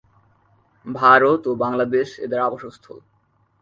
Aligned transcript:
ভারত 0.85 1.41
ও 1.47 1.51
বাংলাদেশ 1.55 2.07
এদের 2.19 2.39
আবাসস্থল। 2.39 2.97